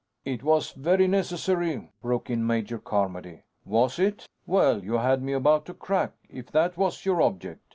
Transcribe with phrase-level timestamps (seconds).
[0.25, 3.43] "It was very necessary," broke in Major Carmody.
[3.65, 4.27] "Was it?
[4.47, 7.61] Well, you had me about to crack if that was your object.